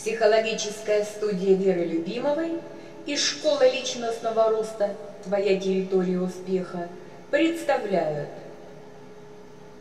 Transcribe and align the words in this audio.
Психологическая 0.00 1.04
студия 1.04 1.56
Веры 1.56 1.84
Любимовой 1.84 2.60
и 3.04 3.16
Школа 3.16 3.68
личностного 3.68 4.48
роста 4.48 4.94
«Твоя 5.24 5.58
территория 5.58 6.20
успеха» 6.20 6.88
представляют 7.32 8.28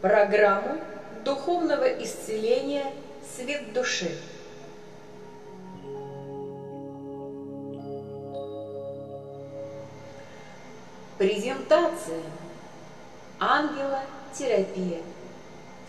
программу 0.01 0.79
духовного 1.23 1.87
исцеления 2.03 2.91
«Свет 3.35 3.71
души». 3.73 4.17
Презентация 11.19 12.23
Ангела-терапия. 13.39 15.01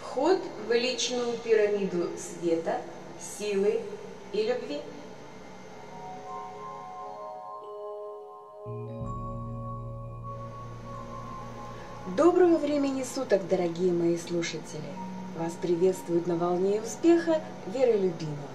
Вход 0.02 0.38
в 0.66 0.72
личную 0.72 1.32
пирамиду 1.38 2.10
света, 2.18 2.76
силы 3.38 3.80
и 4.32 4.42
любви. 4.42 4.80
Доброго 12.16 12.56
времени 12.56 13.04
суток, 13.04 13.46
дорогие 13.48 13.92
мои 13.92 14.16
слушатели! 14.16 14.82
Вас 15.38 15.52
приветствует 15.60 16.26
на 16.26 16.36
волне 16.36 16.80
успеха 16.80 17.40
Вера 17.66 17.92
Любимова. 17.92 18.48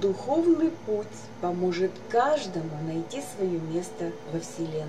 Духовный 0.00 0.70
путь 0.86 1.06
поможет 1.40 1.92
каждому 2.08 2.70
найти 2.86 3.22
свое 3.36 3.60
место 3.60 4.12
во 4.32 4.40
Вселенной. 4.40 4.88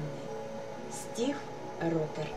Стив 0.91 1.35
Ротер 1.81 2.29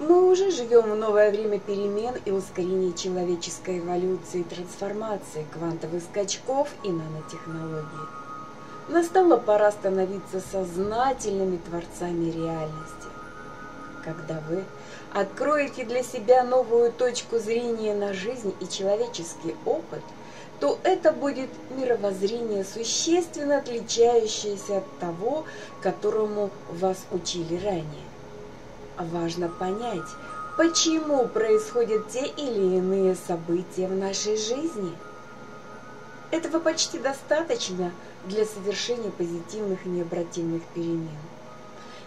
Мы 0.00 0.30
уже 0.30 0.52
живем 0.52 0.82
в 0.92 0.94
новое 0.94 1.32
время 1.32 1.58
перемен 1.58 2.14
и 2.24 2.30
ускорения 2.30 2.92
человеческой 2.92 3.80
эволюции 3.80 4.42
и 4.42 4.44
трансформации, 4.44 5.44
квантовых 5.52 6.04
скачков 6.04 6.68
и 6.84 6.88
нанотехнологий. 6.88 8.06
Настала 8.88 9.38
пора 9.38 9.72
становиться 9.72 10.40
сознательными 10.40 11.56
творцами 11.56 12.30
реальности. 12.30 13.08
Когда 14.04 14.40
вы 14.48 14.62
откроете 15.12 15.84
для 15.84 16.04
себя 16.04 16.44
новую 16.44 16.92
точку 16.92 17.40
зрения 17.40 17.92
на 17.92 18.12
жизнь 18.12 18.54
и 18.60 18.68
человеческий 18.68 19.56
опыт, 19.64 20.04
то 20.60 20.78
это 20.84 21.10
будет 21.10 21.50
мировоззрение, 21.70 22.64
существенно 22.64 23.58
отличающееся 23.58 24.78
от 24.78 24.98
того, 25.00 25.44
которому 25.82 26.50
вас 26.70 26.98
учили 27.10 27.60
ранее. 27.64 28.06
Важно 28.98 29.48
понять, 29.48 30.08
почему 30.56 31.28
происходят 31.28 32.08
те 32.08 32.26
или 32.26 32.78
иные 32.78 33.14
события 33.14 33.86
в 33.86 33.94
нашей 33.94 34.36
жизни. 34.36 34.92
Этого 36.32 36.58
почти 36.58 36.98
достаточно 36.98 37.92
для 38.24 38.44
совершения 38.44 39.12
позитивных 39.12 39.86
и 39.86 39.88
необратимых 39.88 40.64
перемен. 40.74 41.16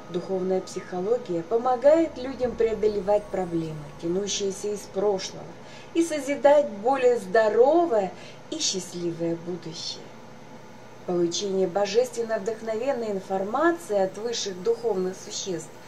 Духовная 0.10 0.60
психология 0.60 1.44
помогает 1.44 2.18
людям 2.18 2.52
преодолевать 2.52 3.24
проблемы, 3.24 3.86
тянущиеся 4.02 4.74
из 4.74 4.82
прошлого, 4.94 5.46
и 5.94 6.04
созидать 6.04 6.70
более 6.70 7.20
здоровое 7.20 8.12
и 8.50 8.60
счастливое 8.60 9.38
будущее. 9.38 10.04
Получение 11.06 11.68
божественно 11.68 12.38
вдохновенной 12.38 13.12
информации 13.12 13.98
от 13.98 14.18
высших 14.18 14.62
духовных 14.62 15.16
существ– 15.16 15.70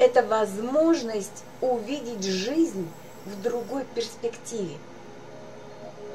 это 0.00 0.22
возможность 0.22 1.44
увидеть 1.60 2.24
жизнь 2.24 2.88
в 3.26 3.42
другой 3.42 3.84
перспективе. 3.94 4.78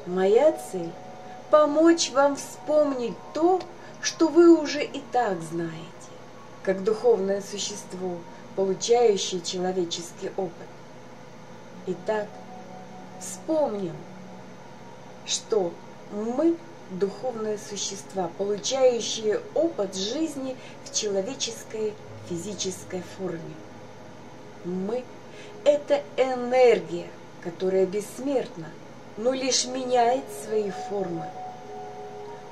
Моя 0.06 0.58
цель– 0.72 0.90
помочь 1.50 2.10
вам 2.10 2.34
вспомнить 2.34 3.14
то, 3.32 3.60
что 4.02 4.26
вы 4.26 4.60
уже 4.60 4.84
и 4.84 5.00
так 5.12 5.40
знаете 5.40 5.86
как 6.64 6.82
духовное 6.82 7.40
существо, 7.40 8.18
получающее 8.56 9.40
человеческий 9.40 10.32
опыт. 10.36 10.66
Итак, 11.86 12.26
вспомним, 13.20 13.94
что 15.26 15.72
мы 16.10 16.56
духовные 16.90 17.56
существа, 17.56 18.30
получающие 18.36 19.40
опыт 19.54 19.94
жизни 19.94 20.56
в 20.84 20.92
человеческой 20.92 21.94
физической 22.28 23.04
форме. 23.16 23.54
Мы– 24.66 25.04
это 25.64 26.02
энергия, 26.16 27.06
которая 27.42 27.86
бессмертна, 27.86 28.68
но 29.16 29.32
лишь 29.32 29.64
меняет 29.66 30.24
свои 30.44 30.70
формы. 30.88 31.24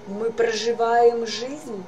Мы 0.07 0.31
проживаем 0.31 1.27
жизнь 1.27 1.85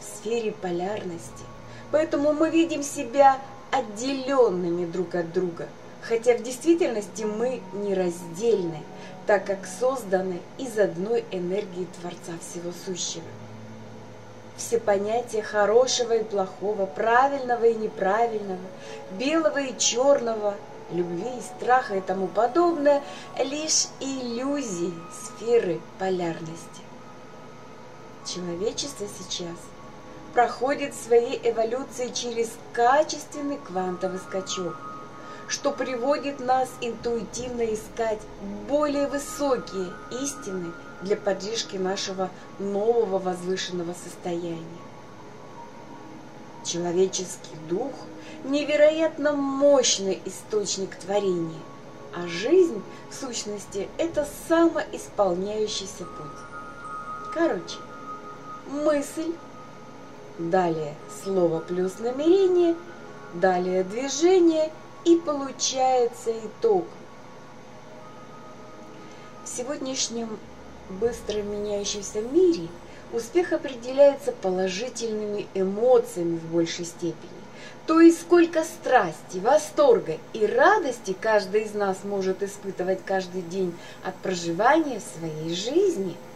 в 0.00 0.04
сфере 0.04 0.52
полярности– 0.52 1.44
Поэтому 1.90 2.32
мы 2.32 2.50
видим 2.50 2.82
себя 2.82 3.38
отделенными 3.70 4.84
друг 4.84 5.14
от 5.14 5.32
друга, 5.32 5.68
хотя 6.02 6.36
в 6.36 6.42
действительности 6.42 7.22
мы 7.22 7.60
нераздельны, 7.72 8.82
так 9.26 9.46
как 9.46 9.66
созданы 9.66 10.40
из 10.58 10.78
одной 10.78 11.24
энергии 11.30 11.86
Творца 12.00 12.32
Всего 12.40 12.72
Сущего. 12.84 13.24
Все 14.58 14.78
понятия 14.78 15.42
хорошего 15.42 16.12
и 16.12 16.24
плохого, 16.24 16.84
правильного 16.84 17.64
и 17.64 17.74
неправильного, 17.74 18.58
белого 19.12 19.58
и 19.58 19.78
черного, 19.78 20.54
любви 20.90 21.38
и 21.38 21.42
страха 21.42 21.96
и 21.96 22.00
тому 22.00 22.26
подобное– 22.26 23.02
лишь 23.38 23.86
иллюзии 24.00 24.92
сферы 25.24 25.80
полярности. 25.98 26.82
Человечество 28.26 29.06
сейчас– 29.06 29.56
проходит 30.34 30.94
своей 30.94 31.40
эволюции 31.42 32.08
через 32.08 32.50
качественный 32.72 33.58
квантовый 33.58 34.18
скачок, 34.18 34.76
что 35.48 35.72
приводит 35.72 36.40
нас 36.40 36.68
интуитивно 36.80 37.62
искать 37.62 38.20
более 38.68 39.06
высокие 39.08 39.92
истины 40.10 40.72
для 41.02 41.16
поддержки 41.16 41.76
нашего 41.76 42.30
нового 42.58 43.18
возвышенного 43.18 43.94
состояния. 43.94 44.64
Человеческий 46.64 47.56
дух– 47.68 47.92
невероятно 48.44 49.32
мощный 49.32 50.20
источник 50.24 50.96
творения, 50.96 51.60
а 52.14 52.26
жизнь, 52.26 52.82
в 53.10 53.14
сущности, 53.14 53.88
это 53.98 54.26
самоисполняющийся 54.48 56.04
путь. 56.04 57.32
Короче, 57.34 57.76
мысль 58.70 59.32
далее 60.38 60.94
слово 61.22 61.60
плюс 61.60 61.98
намерение, 61.98 62.76
далее 63.34 63.84
движение 63.84 64.72
и 65.04 65.16
получается 65.16 66.32
итог. 66.32 66.86
В 69.44 69.48
сегодняшнем 69.48 70.38
быстро 70.90 71.42
меняющемся 71.42 72.20
мире 72.20 72.68
успех 73.12 73.52
определяется 73.52 74.32
положительными 74.32 75.46
эмоциями 75.54 76.38
в 76.38 76.52
большей 76.52 76.84
степени. 76.84 77.38
То 77.86 78.00
есть 78.00 78.20
сколько 78.20 78.64
страсти, 78.64 79.38
восторга 79.38 80.18
и 80.34 80.46
радости 80.46 81.16
каждый 81.18 81.62
из 81.62 81.74
нас 81.74 81.98
может 82.04 82.42
испытывать 82.42 83.00
каждый 83.04 83.42
день 83.42 83.74
от 84.04 84.14
проживания 84.16 85.00
своей 85.00 85.54
жизни– 85.54 86.16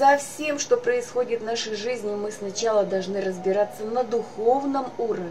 со 0.00 0.16
всем, 0.16 0.58
что 0.58 0.78
происходит 0.78 1.42
в 1.42 1.44
нашей 1.44 1.74
жизни, 1.74 2.14
мы 2.14 2.30
сначала 2.30 2.84
должны 2.84 3.20
разбираться 3.20 3.84
на 3.84 4.02
духовном 4.02 4.86
уровне 4.96 5.30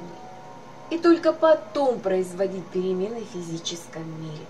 и 0.92 1.00
только 1.00 1.34
потом 1.34 2.00
производить 2.00 2.68
перемены 2.68 3.22
в 3.22 3.34
физическом 3.34 4.04
мире. 4.22 4.46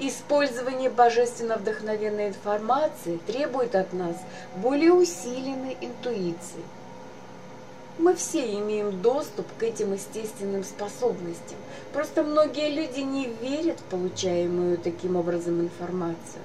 Использование 0.00 0.90
божественно 0.90 1.56
вдохновенной 1.56 2.28
информации 2.28 3.20
требует 3.28 3.76
от 3.76 3.92
нас 3.92 4.16
более 4.56 4.92
усиленной 4.92 5.76
интуиции. 5.80 6.62
Мы 7.96 8.16
все 8.16 8.54
имеем 8.54 9.00
доступ 9.02 9.46
к 9.56 9.62
этим 9.62 9.92
естественным 9.92 10.64
способностям, 10.64 11.56
просто 11.92 12.24
многие 12.24 12.70
люди 12.70 13.00
не 13.00 13.26
верят 13.40 13.78
в 13.78 13.84
получаемую 13.84 14.78
таким 14.78 15.14
образом 15.14 15.60
информацию. 15.60 16.42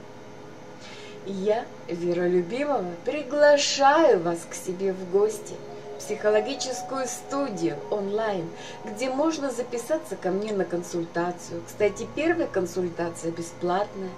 Я, 1.25 1.65
Вера 1.87 2.27
Любимова, 2.27 2.85
приглашаю 3.03 4.21
вас 4.21 4.45
к 4.47 4.53
себе 4.53 4.93
в 4.93 5.11
гости 5.11 5.55
психологическую 5.99 7.05
студию 7.05 7.77
онлайн, 7.91 8.49
где 8.85 9.09
можно 9.09 9.51
записаться 9.51 10.15
ко 10.15 10.31
мне 10.31 10.53
на 10.53 10.65
консультацию. 10.65 11.61
Кстати, 11.67 12.07
первая 12.15 12.47
консультация 12.47 13.31
бесплатная. 13.31 14.09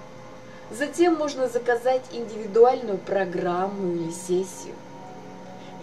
Затем 0.72 1.16
можно 1.16 1.50
заказать 1.50 2.04
индивидуальную 2.12 2.98
программу 2.98 3.94
или 3.94 4.12
сессию. 4.12 4.76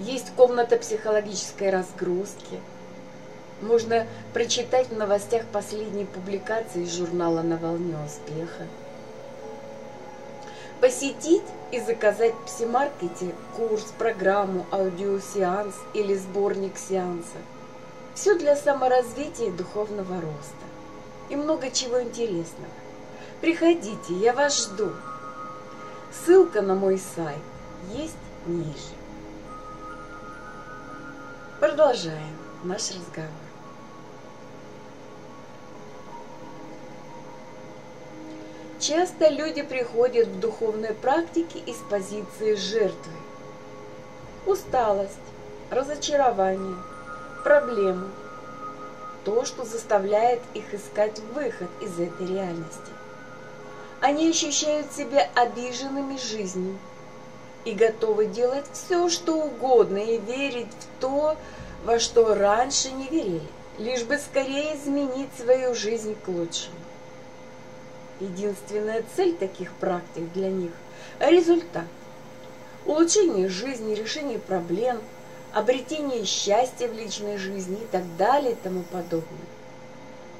Есть 0.00 0.32
комната 0.36 0.78
психологической 0.78 1.70
разгрузки. 1.70 2.60
можно 3.60 4.06
прочитать 4.32 4.88
в 4.88 4.96
новостях 4.96 5.44
последней 5.46 6.04
публикации 6.04 6.84
из 6.84 6.96
журнала 6.96 7.42
«На 7.42 7.56
волне 7.56 7.96
успеха». 8.06 8.64
Посетить 10.80 11.42
и 11.72 11.80
заказать 11.80 12.34
в 12.34 12.44
псимаркете 12.46 13.34
курс, 13.56 13.92
программу, 13.98 14.64
аудиосеанс 14.70 15.74
или 15.92 16.14
сборник 16.14 16.78
сеанса. 16.78 17.38
Все 18.14 18.38
для 18.38 18.54
саморазвития 18.54 19.48
и 19.48 19.50
духовного 19.52 20.14
роста. 20.20 20.66
И 21.30 21.36
много 21.36 21.70
чего 21.70 22.00
интересного. 22.00 22.72
Приходите, 23.40 24.14
я 24.14 24.32
вас 24.32 24.66
жду. 24.66 24.92
Ссылка 26.12 26.62
на 26.62 26.74
мой 26.74 26.98
сайт 26.98 27.42
есть 27.92 28.16
ниже. 28.46 28.94
Продолжаем 31.60 32.36
наш 32.62 32.90
разговор. 32.90 33.47
Часто 38.80 39.28
люди 39.28 39.62
приходят 39.62 40.28
в 40.28 40.38
духовной 40.38 40.94
практике 40.94 41.58
из 41.58 41.76
позиции 41.90 42.54
жертвы. 42.54 43.12
Усталость, 44.46 45.18
разочарование, 45.70 46.76
проблемы– 47.42 48.08
то, 49.24 49.44
что 49.44 49.64
заставляет 49.64 50.40
их 50.54 50.72
искать 50.72 51.18
выход 51.34 51.68
из 51.82 51.98
этой 51.98 52.26
реальности. 52.26 52.92
Они 54.00 54.30
ощущают 54.30 54.92
себя 54.92 55.28
обиженными 55.34 56.16
жизнью 56.16 56.78
и 57.64 57.72
готовы 57.72 58.26
делать 58.26 58.64
все, 58.72 59.08
что 59.08 59.34
угодно 59.34 59.98
и 59.98 60.18
верить 60.18 60.68
в 60.70 61.00
то, 61.00 61.36
во 61.84 61.98
что 61.98 62.34
раньше 62.34 62.90
не 62.92 63.08
верили, 63.08 63.42
лишь 63.76 64.04
бы 64.04 64.18
скорее 64.18 64.76
изменить 64.76 65.30
свою 65.36 65.74
жизнь 65.74 66.16
к 66.24 66.28
лучшему. 66.28 66.76
Единственная 68.20 69.04
цель 69.14 69.36
таких 69.36 69.72
практик 69.74 70.32
для 70.32 70.50
них– 70.50 70.72
результат. 71.20 71.84
Улучшение 72.84 73.48
жизни, 73.48 73.94
решение 73.94 74.38
проблем, 74.38 74.98
обретение 75.52 76.24
счастья 76.24 76.88
в 76.88 76.94
личной 76.94 77.36
жизни 77.36 77.76
и 77.76 77.86
так 77.92 78.04
далее 78.16 78.52
и 78.52 78.56
тому 78.56 78.82
подобное. 78.82 79.22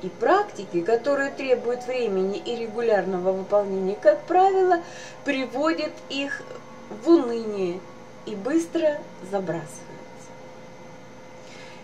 И 0.03 0.09
практики, 0.09 0.81
которые 0.81 1.31
требуют 1.31 1.87
времени 1.87 2.39
и 2.39 2.57
регулярного 2.57 3.33
выполнения, 3.33 3.97
как 3.97 4.23
правило, 4.23 4.83
приводят 5.25 5.93
их 6.09 6.43
в 6.89 7.09
уныние 7.09 7.81
и 8.27 8.35
быстро 8.35 8.99
забрасываются. 9.31 9.69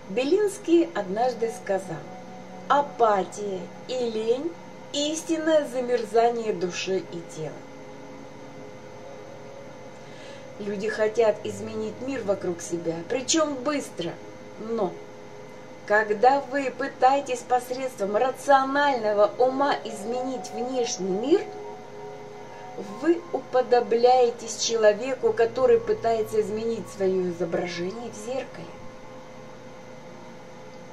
Белинский 0.09 0.89
однажды 0.95 1.53
сказал, 1.63 2.03
апатия 2.69 3.61
и 3.89 4.11
лень 4.11 4.53
истинное 4.95 5.67
замерзание 5.67 6.53
души 6.53 6.99
и 6.99 7.37
тела. 7.37 7.53
Люди 10.61 10.89
хотят 10.89 11.37
изменить 11.45 11.95
мир 12.01 12.23
вокруг 12.23 12.63
себя, 12.63 12.95
причем 13.09 13.55
быстро, 13.55 14.13
но 14.61 14.93
когда 15.87 16.41
вы 16.41 16.71
пытаетесь 16.71 17.41
посредством 17.41 18.17
рационального 18.17 19.33
ума 19.39 19.75
изменить 19.85 20.51
внешний 20.53 21.11
мир, 21.11 21.43
вы 23.03 23.21
уподобляетесь 23.33 24.57
человеку, 24.65 25.33
который 25.33 25.81
пытается 25.81 26.41
изменить 26.41 26.89
свое 26.97 27.31
изображение 27.31 28.11
в 28.11 28.27
зеркале. 28.27 28.67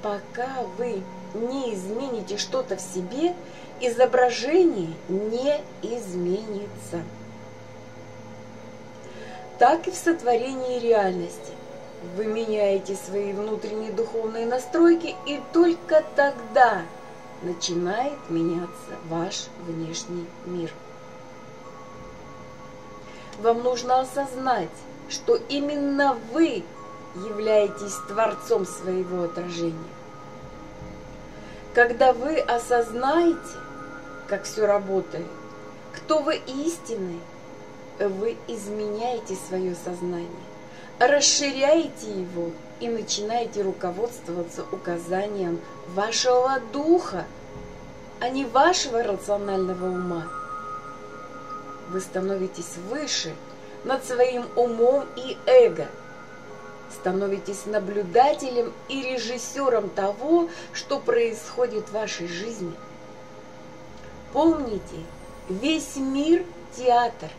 Пока 0.01 0.63
вы 0.77 1.03
не 1.33 1.73
измените 1.73 2.37
что-то 2.37 2.75
в 2.75 2.81
себе, 2.81 3.35
изображение 3.81 4.93
не 5.09 5.61
изменится. 5.81 7.03
Так 9.59 9.87
и 9.87 9.91
в 9.91 9.95
сотворении 9.95 10.79
реальности. 10.79 11.53
Вы 12.15 12.25
меняете 12.25 12.95
свои 12.95 13.31
внутренние 13.31 13.91
духовные 13.91 14.47
настройки, 14.47 15.15
и 15.27 15.39
только 15.53 16.03
тогда 16.15 16.81
начинает 17.43 18.17
меняться 18.29 18.91
ваш 19.07 19.47
внешний 19.67 20.25
мир. 20.45 20.71
Вам 23.39 23.61
нужно 23.61 23.99
осознать, 24.01 24.69
что 25.09 25.35
именно 25.35 26.17
вы 26.31 26.63
являетесь 27.15 27.95
творцом 28.07 28.65
своего 28.65 29.23
отражения. 29.23 29.75
Когда 31.73 32.13
вы 32.13 32.39
осознаете, 32.39 33.39
как 34.31 34.43
все 34.43 34.65
работает, 34.65 35.27
кто 35.93 36.19
вы 36.19 36.37
истинный, 36.47 37.19
вы 37.99 38.37
изменяете 38.47 39.35
свое 39.35 39.75
сознание, 39.75 40.29
расширяете 40.99 42.09
его 42.09 42.51
и 42.79 42.87
начинаете 42.87 43.61
руководствоваться 43.61 44.63
указанием 44.71 45.59
вашего 45.89 46.61
духа, 46.71 47.25
а 48.21 48.29
не 48.29 48.45
вашего 48.45 49.03
рационального 49.03 49.87
ума. 49.87 50.29
Вы 51.89 51.99
становитесь 51.99 52.77
выше 52.89 53.35
над 53.83 54.05
своим 54.05 54.45
умом 54.55 55.03
и 55.17 55.37
эго, 55.45 55.87
становитесь 56.89 57.65
наблюдателем 57.65 58.71
и 58.87 59.01
режиссером 59.01 59.89
того, 59.89 60.47
что 60.71 61.01
происходит 61.01 61.89
в 61.89 61.91
вашей 61.91 62.29
жизни– 62.29 62.71
Помните, 64.33 64.95
весь 65.49 65.97
мир– 65.97 66.45
театр, 66.77 67.29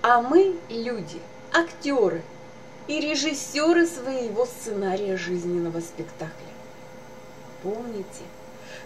а 0.00 0.22
мы– 0.22 0.56
люди, 0.68 1.20
актеры 1.52 2.22
и 2.86 3.00
режиссеры 3.00 3.84
своего 3.84 4.46
сценария 4.46 5.16
жизненного 5.16 5.80
спектакля. 5.80 6.30
Помните, 7.64 8.22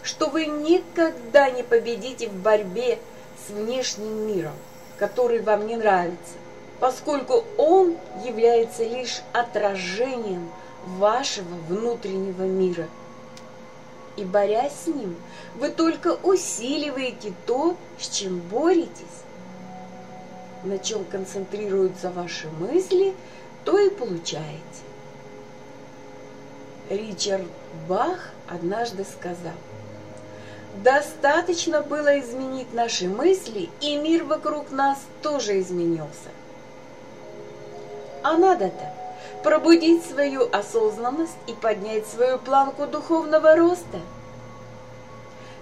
что 0.03 0.31
вы 0.31 0.47
никогда 0.47 1.51
не 1.51 1.63
победите 1.63 2.31
в 2.31 2.35
борьбе 2.35 2.99
с 3.47 3.51
внешним 3.51 4.27
миром, 4.27 4.55
который 4.99 5.41
вам 5.41 5.67
не 5.67 5.77
нравится, 5.77 6.37
поскольку 6.81 7.45
он 7.59 7.99
является 8.25 8.85
лишь 8.85 9.21
отражением 9.35 10.51
вашего 10.87 11.55
внутреннего 11.69 12.45
мира– 12.45 12.89
и 14.17 14.25
борясь 14.25 14.73
с 14.85 14.87
ним, 14.87 15.17
вы 15.57 15.71
только 15.71 16.15
усиливаете 16.23 17.33
то, 17.47 17.77
с 17.99 18.09
чем 18.09 18.41
боретесь. 18.41 19.23
На 20.63 20.79
чем 20.79 21.05
концентрируются 21.05 22.11
ваши 22.11 22.49
мысли, 22.49 23.15
то 23.65 23.79
и 23.79 23.91
получаете. 23.91 24.61
Ричард 26.89 27.47
Бах 27.89 28.31
однажды 28.49 29.05
сказал, 29.05 29.55
«Достаточно 30.83 31.81
было 31.81 32.19
изменить 32.21 32.73
наши 32.75 33.09
мысли, 33.09 33.71
и 33.81 33.97
мир 33.97 34.25
вокруг 34.25 34.71
нас 34.71 34.99
тоже 35.23 35.61
изменился. 35.61 36.31
А 38.23 38.37
надо-то 38.37 39.04
пробудить 39.45 40.05
свою 40.07 40.49
осознанность 40.51 41.37
и 41.47 41.53
поднять 41.53 42.09
свою 42.09 42.39
планку 42.39 42.87
духовного 42.87 43.55
роста. 43.55 44.01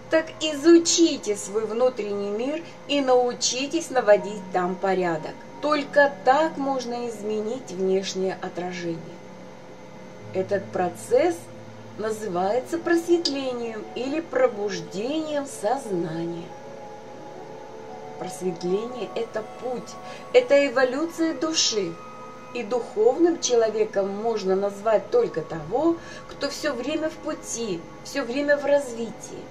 Так 0.09 0.27
изучите 0.41 1.37
свой 1.37 1.67
внутренний 1.67 2.31
мир 2.31 2.63
и 2.87 3.01
научитесь 3.01 3.91
наводить 3.91 4.43
там 4.53 4.77
порядок. 4.77 5.35
Только 5.61 6.13
так 6.25 6.57
можно 6.57 7.09
изменить 7.09 7.73
внешнее 7.73 8.39
отражение. 8.41 8.99
Этот 10.33 10.65
процесс 10.67 11.35
называется 11.99 12.79
просветлением 12.79 13.85
или 13.97 14.21
пробуждением 14.21 15.47
сознания. 15.47 16.47
Просветление– 18.19 19.09
это 19.17 19.43
путь, 19.61 19.91
это 20.33 20.69
эволюция 20.69 21.35
души, 21.35 21.93
и 22.55 22.63
духовным 22.63 23.41
человеком 23.41 24.09
можно 24.09 24.55
назвать 24.55 25.11
только 25.11 25.41
того, 25.41 25.97
кто 26.29 26.49
все 26.51 26.73
время 26.73 27.09
в 27.09 27.15
пути, 27.15 27.81
все 28.05 28.23
время 28.23 28.57
в 28.57 28.65
развитии. 28.65 29.43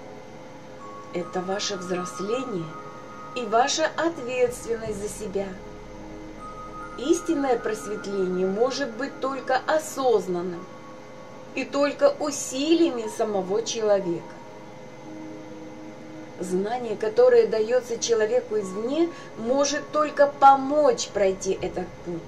Это 1.14 1.42
ваше 1.42 1.78
взросление 1.78 2.66
и 3.36 3.42
ваша 3.46 3.90
ответственность 3.98 5.02
за 5.02 5.10
себя. 5.10 5.48
Истинное 6.98 7.58
просветление 7.58 8.46
может 8.46 8.92
быть 8.92 9.20
только 9.20 9.60
осознанным 9.66 10.64
и 11.56 11.66
только 11.66 12.14
усилиями 12.20 13.10
самого 13.18 13.64
человека. 13.64 14.22
Знание, 16.40 16.96
которое 16.96 17.48
дается 17.48 17.98
человеку 17.98 18.58
извне, 18.58 19.10
может 19.38 19.90
только 19.92 20.28
помочь 20.28 21.08
пройти 21.10 21.58
этот 21.62 21.88
путь 22.06 22.22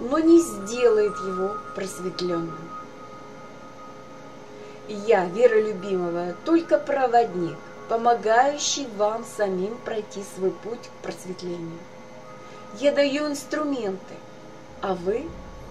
но 0.00 0.18
не 0.18 0.40
сделает 0.40 1.16
его 1.18 1.56
просветленным. 1.74 2.58
Я, 4.88 5.26
Вера 5.26 5.60
Любимого, 5.60 6.34
только 6.44 6.78
проводник, 6.78 7.56
помогающий 7.88 8.86
вам 8.96 9.24
самим 9.24 9.76
пройти 9.84 10.22
свой 10.34 10.50
путь 10.50 10.88
к 10.88 11.02
просветлению. 11.02 11.78
Я 12.78 12.92
даю 12.92 13.28
инструменты, 13.28 14.14
а 14.80 14.94
вы 14.94 15.28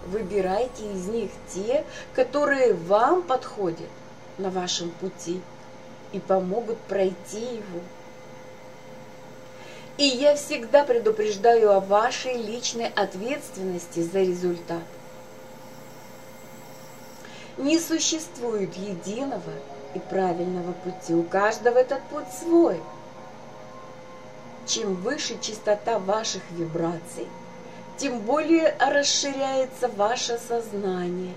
выбирайте 0.08 0.92
из 0.92 1.08
них 1.08 1.32
те, 1.54 1.86
которые 2.14 2.74
вам 2.74 3.24
подходят 3.24 3.90
на 4.38 4.50
вашем 4.50 4.92
пути 4.92 5.42
и 6.12 6.20
помогут 6.20 6.78
пройти 6.80 7.40
его. 7.40 7.82
И 9.98 10.04
я 10.04 10.36
всегда 10.36 10.84
предупреждаю 10.84 11.72
о 11.72 11.80
вашей 11.80 12.38
личной 12.38 12.88
ответственности 12.88 14.02
за 14.02 14.20
результат. 14.20 14.84
Не 17.58 17.80
существует 17.80 18.76
единого 18.76 19.54
и 19.96 20.00
правильного 20.00 20.74
пути. 20.74 21.16
У 21.16 21.24
каждого 21.24 21.80
этот 21.80 22.04
путь 22.10 22.28
свой. 22.40 22.80
Чем 24.68 24.94
выше 24.96 25.40
частота 25.42 25.98
ваших 25.98 26.44
вибраций, 26.52 27.28
тем 27.98 28.20
более 28.20 28.76
расширяется 28.80 29.88
ваше 29.88 30.38
сознание 30.38 31.34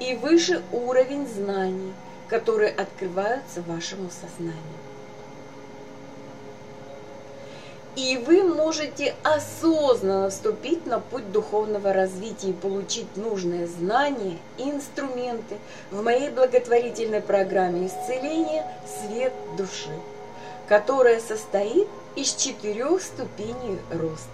и 0.00 0.14
выше 0.14 0.62
уровень 0.70 1.26
знаний, 1.26 1.92
которые 2.28 2.70
открываются 2.70 3.62
вашему 3.62 4.10
сознанию. 4.10 4.78
И 7.96 8.16
вы 8.16 8.44
можете 8.44 9.14
осознанно 9.24 10.30
вступить 10.30 10.86
на 10.86 11.00
путь 11.00 11.32
духовного 11.32 11.92
развития 11.92 12.50
и 12.50 12.52
получить 12.52 13.16
нужные 13.16 13.66
знания 13.66 14.38
и 14.56 14.70
инструменты 14.70 15.56
в 15.90 16.02
моей 16.02 16.30
благотворительной 16.30 17.20
программе 17.20 17.88
исцеления 17.88 18.64
«Свет 18.86 19.32
души», 19.56 19.98
которая 20.68 21.20
состоит 21.20 21.88
из 22.14 22.34
четырех 22.34 23.02
ступеней 23.02 23.78
роста. 23.90 24.28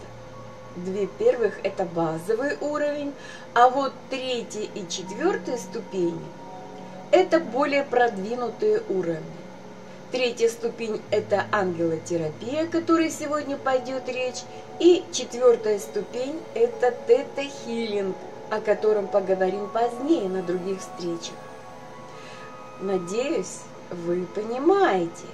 Две 0.76 1.06
первых– 1.06 1.54
это 1.62 1.84
базовый 1.84 2.58
уровень, 2.60 3.14
а 3.54 3.70
вот 3.70 3.92
третья 4.10 4.68
и 4.74 4.88
четвертая 4.88 5.56
ступени– 5.56 6.26
это 7.12 7.38
более 7.38 7.84
продвинутые 7.84 8.82
уровни. 8.88 9.43
Третья 10.14 10.48
ступень– 10.48 11.02
это 11.10 11.44
ангелотерапия, 11.50 12.66
о 12.66 12.66
которой 12.68 13.10
сегодня 13.10 13.56
пойдет 13.56 14.08
речь. 14.08 14.44
И 14.78 15.02
четвертая 15.10 15.80
ступень– 15.80 16.40
это 16.54 16.94
тета-хилинг, 17.08 18.14
о 18.48 18.60
котором 18.60 19.08
поговорим 19.08 19.68
позднее 19.70 20.28
на 20.28 20.44
других 20.44 20.78
встречах. 20.78 21.34
Надеюсь, 22.80 23.58
вы 23.90 24.24
понимаете, 24.32 25.26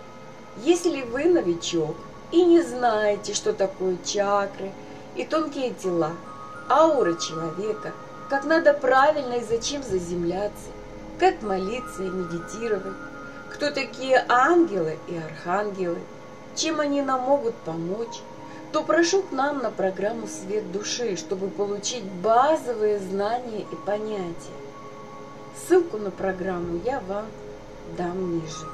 если 0.65 1.03
вы 1.03 1.27
новичок 1.27 1.95
и 2.33 2.43
не 2.43 2.63
знаете, 2.63 3.35
что 3.35 3.53
такое 3.53 3.99
чакры 4.03 4.73
и 5.15 5.27
тонкие 5.27 5.75
тела, 5.75 6.13
аура 6.71 7.17
человека, 7.17 7.93
как 8.31 8.47
надо 8.47 8.73
правильно 8.73 9.35
и 9.35 9.45
зачем 9.45 9.83
заземляться, 9.83 10.71
как 11.19 11.43
молиться 11.43 12.03
и 12.03 12.09
медитировать, 12.09 13.10
кто 13.53 13.71
такие 13.71 14.25
ангелы 14.29 14.99
и 15.09 15.17
архангелы, 15.17 15.99
чем 16.55 16.81
они 16.81 17.03
нам 17.03 17.23
могут 17.23 17.55
помочь, 17.57 18.21
то 18.73 18.83
прошу 18.83 19.23
к 19.23 19.33
нам 19.33 19.59
на 19.59 19.71
программу 19.71 20.27
«Свет 20.29 20.71
души», 20.71 21.17
чтобы 21.17 21.49
получить 21.49 22.05
базовые 22.05 22.99
знания 23.01 23.67
и 23.71 23.77
понятия. 23.85 24.61
Ссылку 25.57 25.99
на 25.99 26.11
программу 26.11 26.81
я 26.85 27.01
вам 27.01 27.27
дам 27.99 28.37
ниже. 28.37 28.67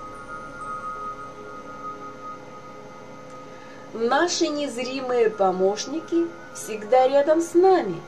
Наши 3.94 4.48
незримые 4.48 5.30
помощники 5.30 6.26
всегда 6.54 7.08
рядом 7.08 7.40
с 7.40 7.54
нами. 7.54 8.00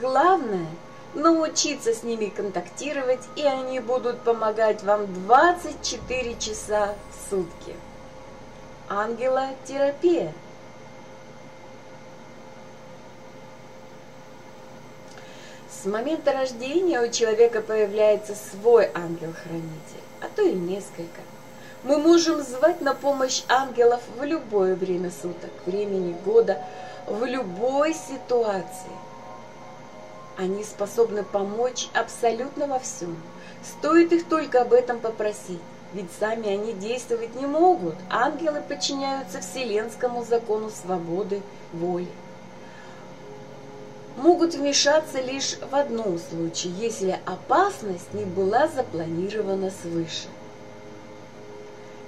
Главное– 0.00 0.66
научиться 1.16 1.94
с 1.94 2.02
ними 2.02 2.26
контактировать, 2.26 3.22
и 3.36 3.42
они 3.42 3.80
будут 3.80 4.20
помогать 4.20 4.82
вам 4.82 5.12
24 5.24 6.36
часа 6.38 6.94
в 7.10 7.30
сутки. 7.30 7.74
Ангелотерапия. 8.88 10.32
С 15.70 15.86
момента 15.86 16.32
рождения 16.32 17.00
у 17.00 17.10
человека 17.10 17.60
появляется 17.62 18.34
свой 18.34 18.90
ангел-хранитель, 18.94 20.02
а 20.20 20.26
то 20.34 20.42
и 20.42 20.52
несколько. 20.52 21.20
Мы 21.82 21.98
можем 21.98 22.42
звать 22.42 22.80
на 22.80 22.94
помощь 22.94 23.42
ангелов 23.48 24.00
в 24.18 24.24
любое 24.24 24.74
время 24.74 25.10
суток, 25.10 25.50
времени 25.64 26.16
года, 26.24 26.62
в 27.06 27.24
любой 27.24 27.94
ситуации. 27.94 28.90
Они 30.36 30.64
способны 30.64 31.22
помочь 31.22 31.88
абсолютно 31.94 32.66
во 32.66 32.78
всем. 32.78 33.16
Стоит 33.62 34.12
их 34.12 34.28
только 34.28 34.62
об 34.62 34.74
этом 34.74 35.00
попросить. 35.00 35.60
Ведь 35.94 36.10
сами 36.20 36.48
они 36.48 36.74
действовать 36.74 37.34
не 37.36 37.46
могут. 37.46 37.94
Ангелы 38.10 38.60
подчиняются 38.60 39.40
вселенскому 39.40 40.24
закону 40.24 40.70
свободы 40.70 41.40
воли. 41.72 42.08
Могут 44.18 44.54
вмешаться 44.54 45.20
лишь 45.20 45.58
в 45.58 45.74
одном 45.74 46.18
случае, 46.18 46.72
если 46.74 47.18
опасность 47.24 48.12
не 48.12 48.24
была 48.24 48.68
запланирована 48.68 49.70
свыше. 49.70 50.28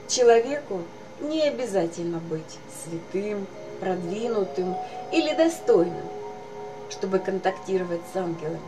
Человеку 0.06 0.82
не 1.20 1.42
обязательно 1.42 2.18
быть 2.18 2.58
святым, 2.84 3.46
продвинутым 3.80 4.74
или 5.12 5.34
достойным 5.34 6.17
чтобы 6.90 7.18
контактировать 7.18 8.00
с 8.12 8.16
ангелами. 8.16 8.60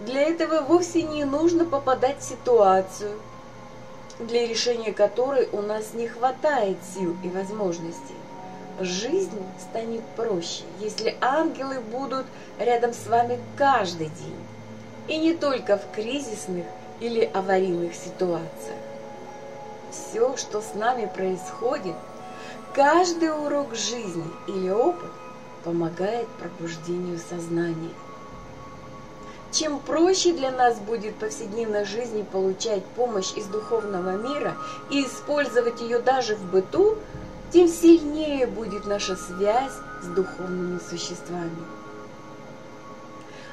Для 0.00 0.22
этого 0.22 0.62
вовсе 0.62 1.02
не 1.02 1.24
нужно 1.24 1.64
попадать 1.64 2.20
в 2.20 2.28
ситуацию, 2.28 3.18
для 4.18 4.46
решения 4.46 4.92
которой 4.92 5.48
у 5.52 5.62
нас 5.62 5.94
не 5.94 6.08
хватает 6.08 6.78
сил 6.94 7.16
и 7.22 7.28
возможностей. 7.28 8.14
Жизнь 8.80 9.42
станет 9.58 10.02
проще, 10.16 10.62
если 10.78 11.16
ангелы 11.20 11.80
будут 11.80 12.26
рядом 12.58 12.94
с 12.94 13.06
вами 13.06 13.38
каждый 13.56 14.06
день, 14.06 14.46
и 15.06 15.18
не 15.18 15.34
только 15.34 15.76
в 15.76 15.90
кризисных 15.92 16.64
или 17.00 17.30
аварийных 17.34 17.94
ситуациях. 17.94 18.78
Все, 19.90 20.36
что 20.36 20.62
с 20.62 20.74
нами 20.74 21.10
происходит, 21.14 21.96
каждый 22.74 23.30
урок 23.30 23.74
жизни 23.74 24.24
или 24.46 24.70
опыт 24.70 25.10
помогает 25.64 26.28
пробуждению 26.28 27.18
сознания. 27.18 27.94
Чем 29.52 29.80
проще 29.80 30.32
для 30.32 30.52
нас 30.52 30.78
будет 30.78 31.14
в 31.14 31.18
повседневной 31.18 31.84
жизни 31.84 32.22
получать 32.22 32.84
помощь 32.84 33.32
из 33.36 33.46
духовного 33.46 34.16
мира 34.16 34.56
и 34.90 35.04
использовать 35.04 35.80
ее 35.80 35.98
даже 35.98 36.36
в 36.36 36.44
быту, 36.50 36.96
тем 37.52 37.66
сильнее 37.66 38.46
будет 38.46 38.86
наша 38.86 39.16
связь 39.16 39.72
с 40.02 40.06
духовными 40.06 40.78
существами. 40.88 41.50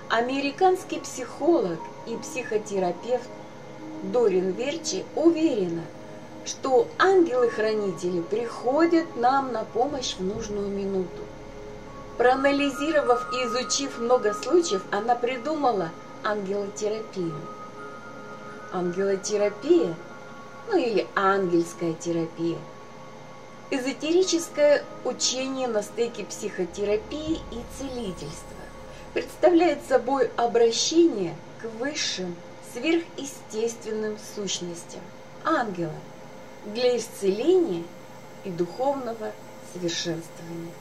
Американский 0.10 1.00
психолог 1.00 1.80
и 2.06 2.16
психотерапевт 2.18 3.30
Дорин 4.04 4.52
Верчи 4.52 5.04
уверена, 5.16 5.82
что 6.46 6.88
ангелы-хранители 7.00 8.22
приходят 8.22 9.16
нам 9.16 9.52
на 9.52 9.66
помощь 9.66 10.16
в 10.16 10.24
нужную 10.24 10.70
минуту. 10.70 11.24
Проанализировав 12.18 13.28
и 13.32 13.46
изучив 13.46 14.00
много 14.00 14.34
случаев, 14.34 14.82
она 14.92 15.14
придумала 15.14 15.92
ангелотерапию. 16.24 17.36
Ангелотерапия, 18.74 19.96
ну 20.68 20.78
или 20.78 21.08
ангельская 21.16 21.94
терапия, 21.94 22.58
эзотерическое 23.70 24.84
учение 25.06 25.68
на 25.68 25.84
стыке 25.84 26.26
психотерапии 26.26 27.40
и 27.52 27.62
целительства, 27.78 28.58
представляет 29.14 29.86
собой 29.88 30.32
обращение 30.38 31.36
к 31.62 31.66
высшим 31.80 32.36
сверхъестественным 32.74 34.18
сущностям, 34.36 35.02
ангелам, 35.44 35.94
для 36.66 36.98
исцеления 36.98 37.84
и 38.44 38.50
духовного 38.50 39.32
совершенствования. 39.72 40.74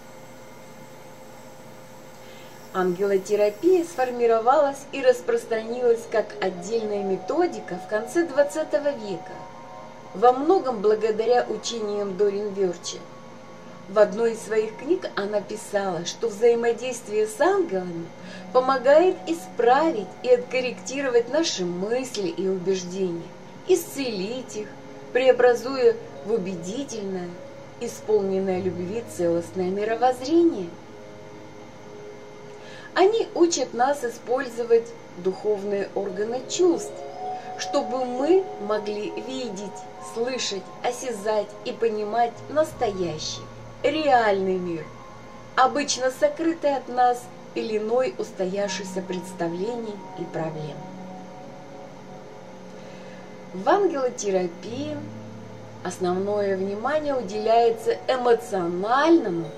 Ангелотерапия 2.77 3.85
сформировалась 3.85 4.85
и 4.93 5.01
распространилась 5.01 6.03
как 6.13 6.27
отдельная 6.43 7.03
методика 7.03 7.81
в 7.83 7.89
конце 7.89 8.27
XX 8.27 8.69
века, 9.01 9.33
во 10.13 10.33
многом 10.33 10.83
благодаря 10.83 11.47
учениям 11.49 12.19
Дорин 12.19 12.53
Верчи. 12.53 12.99
В 13.89 13.99
одной 13.99 14.33
из 14.33 14.43
своих 14.43 14.77
книг 14.77 15.09
она 15.17 15.41
писала, 15.41 16.05
что 16.05 16.29
взаимодействие 16.29 17.27
с 17.27 17.41
ангелами 17.41 18.05
помогает 18.53 19.17
исправить 19.27 20.09
и 20.23 20.29
откорректировать 20.29 21.33
наши 21.33 21.65
мысли 21.65 22.29
и 22.29 22.47
убеждения, 22.47 23.23
исцелить 23.69 24.55
их, 24.55 24.69
преобразуя 25.15 25.97
в 26.27 26.33
убедительное, 26.33 27.31
исполненное 27.81 28.61
любви 28.61 29.03
целостное 29.17 29.71
мировоззрение. 29.71 30.69
Они 32.97 33.29
учат 33.35 33.75
нас 33.75 34.03
использовать 34.05 34.87
духовные 35.19 35.91
органы 35.95 36.41
чувств, 36.49 36.95
чтобы 37.59 38.07
мы 38.07 38.43
могли 38.67 39.11
видеть, 39.29 39.79
слышать, 40.15 40.63
осязать 40.83 41.49
и 41.67 41.73
понимать 41.73 42.33
настоящий, 42.49 43.43
реальный 43.83 44.57
мир, 44.57 44.87
обычно 45.57 46.11
сокрытый 46.11 46.75
от 46.75 46.89
нас 46.89 47.23
пеленой 47.53 48.15
устоявшихся 48.17 49.03
представлений 49.03 49.97
и 50.19 50.25
проблем. 50.25 50.79
В 53.53 53.69
ангелотерапии 53.69 54.97
основное 55.85 56.57
внимание 56.57 57.15
уделяется 57.15 57.99
эмоциональному 58.09 59.51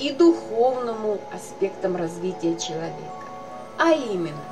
и 0.00 0.12
духовному 0.12 1.20
аспектам 1.32 1.94
развития 1.94 2.56
человека, 2.58 3.26
а 3.78 3.92
именно 3.92 4.42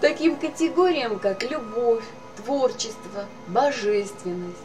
таким 0.00 0.36
категориям, 0.36 1.18
как 1.18 1.42
любовь, 1.50 2.04
творчество, 2.36 3.24
божественность. 3.48 4.58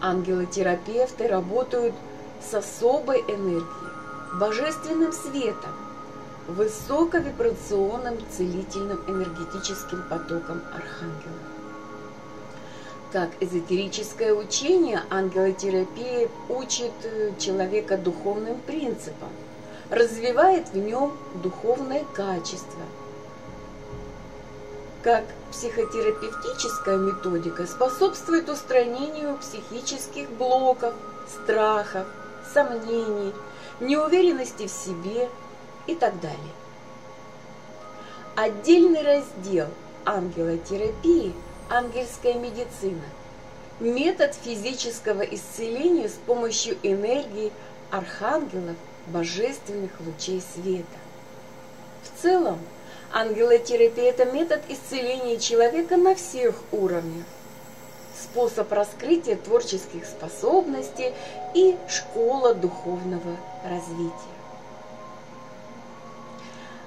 Ангелотерапевты 0.00 1.28
работают 1.28 1.94
с 2.42 2.54
особой 2.54 3.20
энергией, 3.20 3.92
божественным 4.40 5.12
светом, 5.12 5.74
высоковибрационным 6.48 8.16
целительным 8.30 9.04
энергетическим 9.06 10.02
потоком 10.08 10.62
архангела. 10.74 11.59
Как 13.12 13.30
эзотерическое 13.40 14.32
учение, 14.32 15.02
ангелотерапия 15.10 16.28
учит 16.48 16.92
э, 17.02 17.32
человека 17.40 17.96
духовным 17.96 18.60
принципам, 18.60 19.30
развивает 19.90 20.68
в 20.68 20.76
нем 20.76 21.16
духовное 21.42 22.04
качество. 22.14 22.82
Как 25.02 25.24
психотерапевтическая 25.50 26.98
методика 26.98 27.66
способствует 27.66 28.48
устранению 28.48 29.38
психических 29.38 30.30
блоков, 30.30 30.94
страхов, 31.26 32.06
сомнений, 32.54 33.32
неуверенности 33.80 34.68
в 34.68 34.70
себе 34.70 35.28
и 35.88 35.96
так 35.96 36.20
далее. 36.20 36.38
Отдельный 38.36 39.02
раздел 39.02 39.66
ангелотерапии– 40.04 41.34
ангельская 41.70 42.34
медицина. 42.34 43.02
Метод 43.78 44.34
физического 44.34 45.22
исцеления 45.22 46.08
с 46.08 46.18
помощью 46.26 46.76
энергии 46.82 47.52
архангелов, 47.90 48.76
божественных 49.06 49.92
лучей 50.00 50.42
света. 50.54 50.84
В 52.02 52.22
целом, 52.22 52.58
ангелотерапия– 53.12 54.10
это 54.10 54.26
метод 54.26 54.60
исцеления 54.68 55.38
человека 55.38 55.96
на 55.96 56.14
всех 56.14 56.56
уровнях 56.72 57.24
способ 58.20 58.70
раскрытия 58.70 59.36
творческих 59.36 60.04
способностей 60.04 61.14
и 61.54 61.76
школа 61.88 62.54
духовного 62.54 63.36
развития. 63.64 64.12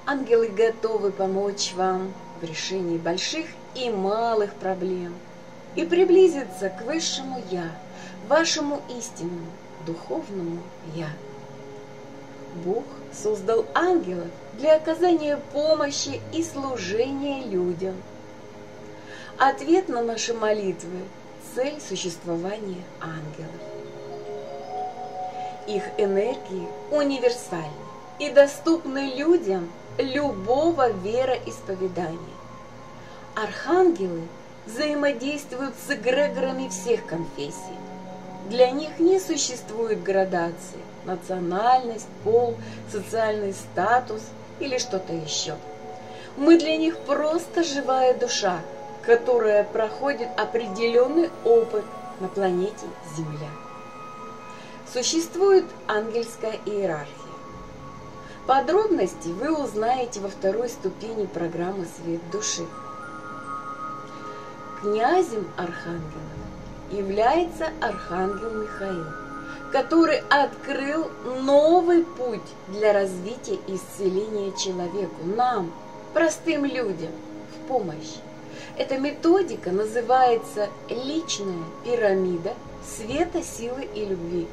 Ангелы 0.06 0.50
готовы 0.50 1.12
помочь 1.12 1.74
вам 1.75 2.13
в 2.40 2.46
решении 2.46 2.98
больших 2.98 3.48
и 3.75 3.89
малых 3.89 4.53
проблем 4.56 5.15
и 5.75 5.86
приблизиться 5.86 6.70
к 6.70 6.84
высшему 6.84 7.42
Я, 7.50 7.72
вашему 8.27 8.81
истинному 8.98 9.48
духовному 9.86 10.62
Я. 10.96 11.09
Бог 12.64 12.83
создал 13.12 13.66
ангелов 13.74 14.27
для 14.53 14.75
оказания 14.75 15.40
помощи 15.51 16.22
и 16.31 16.44
служения 16.44 17.44
людям. 17.46 17.96
Ответ 19.40 19.90
на 19.90 20.03
наши 20.03 20.33
молитвы 20.33 21.00
цель 21.55 21.79
существования 21.81 22.83
ангелов. 23.01 23.62
Их 25.68 25.83
энергии 25.98 26.68
универсальны 26.92 27.72
и 28.20 28.29
доступны 28.29 29.16
людям 29.16 29.72
любого 29.98 30.92
вероисповедания. 30.92 32.43
Архангелы 33.35 34.27
взаимодействуют 34.67 35.74
с 35.75 35.89
эгрегорами 35.91 36.69
всех 36.69 37.03
конфессий. 37.07 37.79
Для 38.48 38.69
них 38.69 39.00
не 39.00 39.19
существует 39.19 40.03
градации, 40.03 40.77
национальность, 41.05 42.05
пол, 42.24 42.55
социальный 42.91 43.53
статус 43.53 44.22
или 44.59 44.77
что-то 44.77 45.13
еще. 45.13 45.55
Мы 46.37 46.59
для 46.59 46.77
них 46.77 46.96
просто 47.00 47.63
живая 47.63 48.13
душа, 48.13 48.59
которая 49.01 49.63
проходит 49.63 50.29
определенный 50.37 51.31
опыт 51.43 51.85
на 52.19 52.27
планете 52.27 52.85
Земля. 53.17 53.50
Существует 54.93 55.65
ангельская 55.87 56.59
иерархия. 56.67 57.09
Подробности 58.46 59.29
вы 59.29 59.51
узнаете 59.59 60.19
во 60.19 60.29
второй 60.29 60.69
ступени 60.69 61.25
программы 61.25 61.87
«Свет 61.98 62.22
души». 62.29 62.67
Князем 64.83 65.48
архангелов 65.55 66.11
является 66.91 67.69
архангел 67.79 68.51
Михаил, 68.51 69.05
который 69.72 70.22
открыл 70.29 71.09
новый 71.41 72.03
путь 72.03 72.41
для 72.67 72.91
развития 72.91 73.57
и 73.65 73.77
исцеления 73.77 74.51
человеку, 74.57 75.24
нам, 75.24 75.72
простым 76.13 76.65
людям, 76.65 77.13
в 77.53 77.67
помощь. 77.69 78.17
Эта 78.77 78.98
методика 78.98 79.72
называется 79.72 80.67
личная 80.89 81.63
пирамида 81.85 82.53
света, 82.85 83.41
силы 83.41 83.87
и 83.96 84.03
любви. 84.03 84.50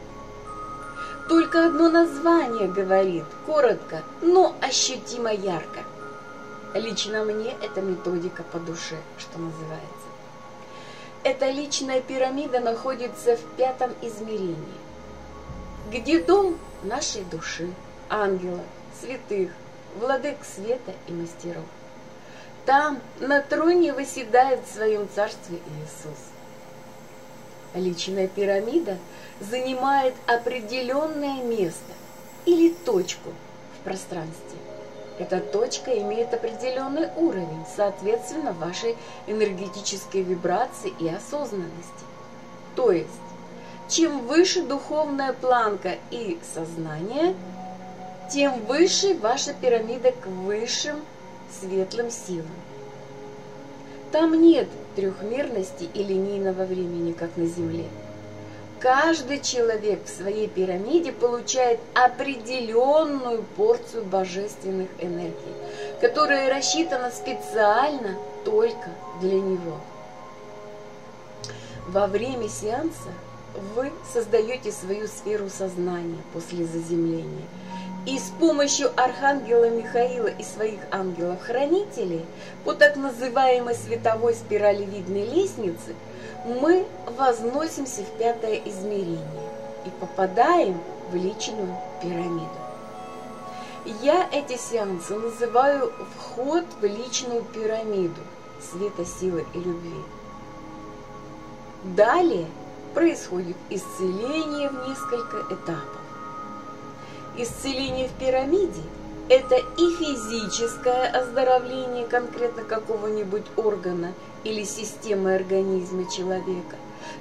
Только 1.29 1.67
одно 1.67 1.91
название 1.91 2.69
говорит, 2.69 3.25
коротко, 3.47 4.05
но 4.23 4.55
ощутимо 4.61 5.33
ярко. 5.33 5.81
Лично 6.75 7.25
мне 7.25 7.57
эта 7.61 7.81
методика 7.81 8.45
по 8.45 8.61
душе, 8.61 8.97
что 9.19 9.37
называется. 9.41 10.10
Эта 11.23 11.51
личная 11.51 12.01
пирамида 12.01 12.61
находится 12.61 13.37
в 13.37 13.43
пятом 13.57 13.93
измерении, 14.01 14.57
где 15.91 16.23
дом 16.23 16.59
нашей 16.83 17.25
души, 17.25 17.71
ангелов, 18.09 18.65
святых, 18.99 19.51
владык 19.97 20.39
света 20.43 20.95
и 21.09 21.13
мастеров. 21.13 21.65
Там 22.65 23.01
на 23.21 23.43
троне 23.43 23.93
выседает 23.93 24.61
в 24.65 24.73
своем 24.73 25.09
царстве 25.15 25.59
Иисус. 25.59 26.19
Личная 27.75 28.27
пирамида 28.27 28.97
занимает 29.41 30.15
определенное 30.27 31.43
место 31.43 31.93
или 32.47 32.73
точку 32.73 33.35
в 33.79 33.85
пространстве. 33.85 34.59
Эта 35.21 35.39
точка 35.39 35.91
имеет 35.99 36.33
определенный 36.33 37.11
уровень, 37.15 37.67
соответственно, 37.77 38.55
вашей 38.55 38.97
энергетической 39.27 40.23
вибрации 40.23 40.95
и 40.99 41.09
осознанности. 41.11 42.07
То 42.75 42.91
есть, 42.91 43.11
чем 43.87 44.27
выше 44.27 44.63
духовная 44.63 45.35
планка 45.35 45.97
и 46.11 46.39
сознание, 46.55 47.35
тем 48.33 48.65
выше 48.65 49.15
ваша 49.19 49.53
пирамида 49.53 50.13
к 50.13 50.27
высшим 50.27 50.97
светлым 51.61 52.11
силам. 52.11 52.47
Там 54.13 54.41
нет 54.41 54.69
трехмерности 54.97 55.87
и 55.93 56.03
линейного 56.03 56.65
времени, 56.65 57.13
как 57.13 57.37
на 57.37 57.45
Земле. 57.45 57.85
Каждый 58.81 59.41
человек 59.41 60.07
в 60.07 60.09
своей 60.09 60.49
пирамиде 60.49 61.13
получает 61.13 61.81
определенную 61.93 63.43
порцию 63.43 64.05
божественных 64.05 64.89
энергий, 64.99 65.53
которая 66.01 66.49
рассчитана 66.49 67.11
специально 67.11 68.17
только 68.45 68.89
для 69.21 69.39
него. 69.39 69.79
Во 71.89 72.07
время 72.07 72.49
сеанса 72.49 73.11
вы 73.75 73.93
создаете 74.11 74.73
свою 74.73 75.09
сферу 75.09 75.51
сознания 75.51 76.23
после 76.33 76.65
заземления– 76.65 77.47
и 78.07 78.19
с 78.19 78.33
помощью 78.39 78.91
Архангела 78.97 79.69
Михаила 79.69 80.29
и 80.29 80.43
своих 80.43 80.81
ангелов-хранителей 80.91 82.25
по 82.65 82.73
так 82.73 82.97
называемой 82.97 83.75
световой 83.75 84.35
спиралевидной 84.35 85.27
лестнице 85.27 85.95
мы 86.45 86.87
возносимся 87.07 88.03
в 88.03 88.19
пятое 88.19 88.61
измерение 88.65 89.51
и 89.85 89.91
попадаем 89.91 90.81
в 91.11 91.15
личную 91.15 91.77
пирамиду. 92.03 92.49
Я 94.03 94.29
эти 94.31 94.57
сеансы 94.57 95.15
называю 95.15 95.93
«Вход 96.17 96.65
в 96.81 96.85
личную 96.85 97.43
пирамиду 97.43 98.21
света, 98.61 99.05
силы 99.05 99.47
и 99.55 99.59
любви». 99.59 100.03
Далее 101.83 102.47
происходит 102.95 103.57
исцеление 103.71 104.69
в 104.69 104.89
несколько 104.89 105.55
этапов. 105.55 106.01
Исцеление 107.37 108.09
в 108.09 108.13
пирамиде– 108.13 108.83
это 109.31 109.55
и 109.55 109.91
физическое 109.95 111.07
оздоровление 111.07 112.05
конкретно 112.05 112.65
какого-нибудь 112.65 113.45
органа 113.57 114.13
или 114.43 114.65
системы 114.65 115.37
организма 115.37 116.11
человека, 116.11 116.75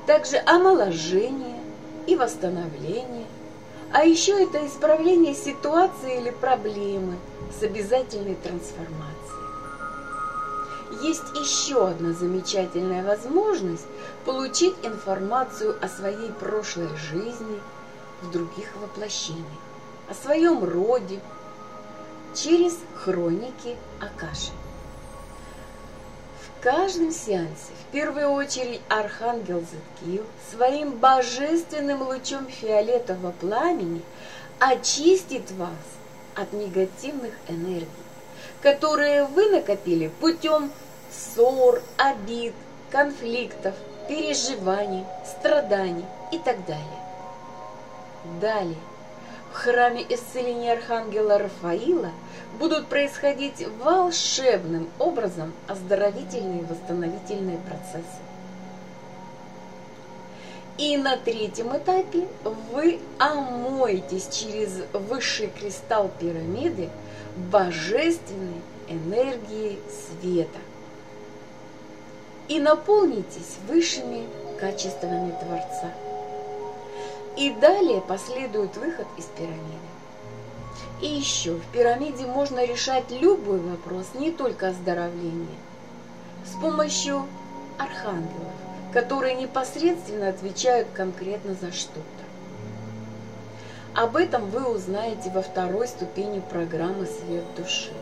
также 0.07 0.37
омоложение 0.37 1.61
и 2.07 2.15
восстановление, 2.15 3.27
а 3.93 4.03
еще 4.05 4.41
это 4.43 4.65
исправление 4.65 5.35
ситуации 5.35 6.19
или 6.19 6.31
проблемы 6.31 7.17
с 7.57 7.61
обязательной 7.61 8.35
трансформацией. 8.35 9.39
Есть 11.03 11.29
еще 11.35 11.89
одна 11.89 12.13
замечательная 12.13 13.05
возможность 13.05 13.85
получить 14.25 14.73
информацию 14.81 15.77
о 15.79 15.87
своей 15.87 16.31
прошлой 16.31 16.89
жизни 17.11 17.59
в 18.23 18.31
других 18.31 18.75
воплощениях, 18.81 19.45
о 20.09 20.15
своем 20.15 20.63
роде 20.63 21.19
через 22.35 22.77
хроники 22.95 23.75
Акаши. 23.99 24.51
В 26.59 26.63
каждом 26.63 27.11
сеансе 27.11 27.71
в 27.87 27.91
первую 27.91 28.31
очередь 28.31 28.81
Архангел 28.89 29.61
Зеткил 29.61 30.25
своим 30.51 30.91
божественным 30.91 32.01
лучом 32.01 32.47
фиолетового 32.47 33.31
пламени 33.31 34.01
очистит 34.59 35.49
вас 35.51 35.69
от 36.35 36.51
негативных 36.53 37.33
энергий, 37.47 37.87
которые 38.61 39.25
вы 39.25 39.49
накопили 39.49 40.09
путем 40.19 40.71
ссор, 41.11 41.81
обид, 41.97 42.53
конфликтов, 42.91 43.75
переживаний, 44.07 45.05
страданий 45.25 46.05
и 46.31 46.39
так 46.39 46.65
далее. 46.65 46.99
Далее, 48.41 48.75
в 49.51 49.55
храме 49.55 50.05
исцеления 50.09 50.73
Архангела 50.73 51.38
Рафаила 51.38 52.12
будут 52.59 52.88
происходить 52.88 53.65
волшебным 53.83 54.89
образом 54.99 55.53
оздоровительные 55.67 56.62
и 56.62 56.65
восстановительные 56.65 57.57
процессы. 57.57 58.19
И 60.77 60.95
на 60.95 61.17
третьем 61.17 61.75
этапе 61.75 62.27
вы 62.71 62.99
омоетесь 63.17 64.29
через 64.29 64.81
высший 64.93 65.47
кристалл 65.47 66.09
пирамиды 66.19 66.89
божественной 67.51 68.62
энергией 68.88 69.79
света 69.89 70.59
и 72.47 72.59
наполнитесь 72.59 73.57
высшими 73.67 74.25
качествами 74.59 75.33
Творца. 75.41 75.93
И 77.39 77.52
далее 77.52 78.02
последует 78.02 78.75
выход 78.75 79.08
из 79.15 79.23
пирамиды. 79.23 79.89
И 81.02 81.08
еще, 81.08 81.54
в 81.54 81.65
пирамиде 81.67 82.25
можно 82.25 82.65
решать 82.65 83.10
любой 83.12 83.60
вопрос, 83.60 84.08
не 84.13 84.30
только 84.30 84.67
оздоровление, 84.67 85.47
с 86.45 86.60
помощью 86.62 87.25
архангелов, 87.78 88.52
которые 88.91 89.36
непосредственно 89.36 90.28
отвечают 90.28 90.89
конкретно 90.93 91.54
за 91.54 91.71
что-то. 91.71 92.04
Об 93.95 94.17
этом 94.17 94.49
вы 94.49 94.69
узнаете 94.69 95.30
во 95.30 95.41
второй 95.41 95.88
ступени 95.88 96.41
программы 96.41 97.06
«Свет 97.06 97.45
души». 97.56 97.93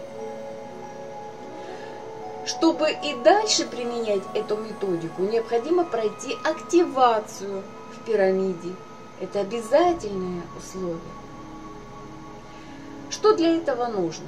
Чтобы 2.48 2.90
и 2.90 3.14
дальше 3.24 3.68
применять 3.68 4.24
эту 4.34 4.58
методику, 4.58 5.22
необходимо 5.22 5.84
пройти 5.84 6.36
активацию 6.44 7.62
в 7.94 8.04
пирамиде. 8.04 8.74
Это 9.20 9.40
обязательное 9.40 10.44
условие. 10.58 11.00
Что 13.10 13.36
для 13.36 13.58
этого 13.58 13.88
нужно? 13.88 14.28